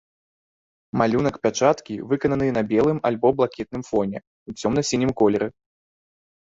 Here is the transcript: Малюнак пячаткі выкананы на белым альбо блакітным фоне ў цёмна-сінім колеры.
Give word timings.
Малюнак 1.01 1.35
пячаткі 1.43 1.99
выкананы 2.13 2.49
на 2.57 2.65
белым 2.73 2.97
альбо 3.11 3.27
блакітным 3.43 3.81
фоне 3.93 4.17
ў 4.25 4.51
цёмна-сінім 4.65 5.11
колеры. 5.23 5.47